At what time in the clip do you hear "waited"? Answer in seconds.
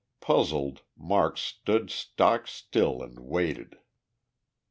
3.19-3.77